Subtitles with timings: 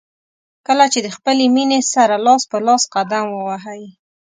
[0.67, 3.83] کله چې د خپلې مینې سره لاس په لاس قدم ووهئ.